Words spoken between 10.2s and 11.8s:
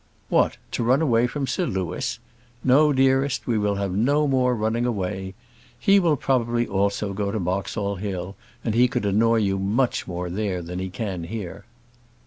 there than he can here."